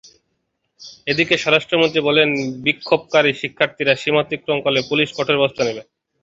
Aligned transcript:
এদিকে 1.07 1.35
স্বরাষ্ট্রমন্ত্রী 1.37 1.99
বলেন 2.07 2.29
বিক্ষোভকারী 2.65 3.31
শিক্ষার্থীরা 3.41 3.93
"সীমা 3.95 4.21
অতিক্রম 4.23 4.57
করলে" 4.61 4.81
পুলিশ 4.89 5.09
"কঠোর 5.11 5.35
ব্যবস্থা" 5.35 5.63
নেবে। 5.67 5.81